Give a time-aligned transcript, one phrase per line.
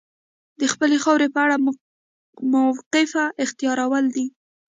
[0.59, 1.55] د خپلې خاورې په اړه
[2.53, 3.11] موقف
[3.43, 4.25] اختیارول دي.